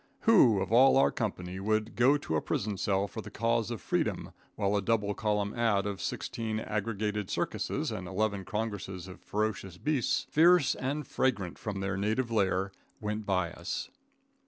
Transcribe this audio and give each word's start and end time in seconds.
Who, 0.21 0.59
of 0.61 0.71
all 0.73 0.97
our 0.97 1.11
company, 1.11 1.59
would 1.59 1.95
go 1.95 2.17
to 2.17 2.35
a 2.35 2.41
prison 2.41 2.75
cell 2.79 3.07
for 3.07 3.21
the 3.21 3.29
cause 3.29 3.69
of 3.69 3.81
freedom 3.81 4.31
while 4.55 4.75
a 4.75 4.81
double 4.81 5.13
column 5.13 5.53
ad. 5.53 5.85
of 5.85 6.01
sixteen 6.01 6.59
aggregated 6.59 7.29
circuses, 7.29 7.91
and 7.91 8.07
eleven 8.07 8.43
congresses 8.43 9.07
of 9.07 9.21
ferocious 9.21 9.77
beasts, 9.77 10.25
fierce 10.31 10.73
and 10.73 11.05
fragrant 11.05 11.59
from 11.59 11.81
their 11.81 11.97
native 11.97 12.31
lair, 12.31 12.71
went 12.99 13.27
by 13.27 13.51
us? 13.51 13.91